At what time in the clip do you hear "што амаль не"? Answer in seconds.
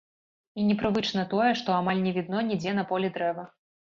1.59-2.13